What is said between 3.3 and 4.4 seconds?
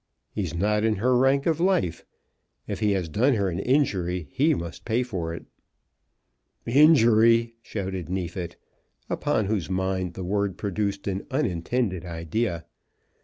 her an injury,